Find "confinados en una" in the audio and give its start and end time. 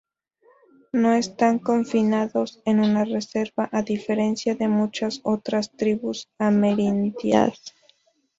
1.59-3.05